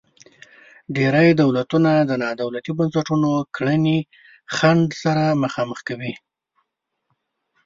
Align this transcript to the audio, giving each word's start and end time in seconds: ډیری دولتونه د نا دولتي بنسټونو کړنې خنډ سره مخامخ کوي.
ډیری 0.95 1.29
دولتونه 1.43 1.91
د 2.09 2.11
نا 2.23 2.29
دولتي 2.41 2.71
بنسټونو 2.77 3.31
کړنې 3.55 3.97
خنډ 4.55 4.87
سره 5.03 5.23
مخامخ 5.43 5.79
کوي. 5.87 6.13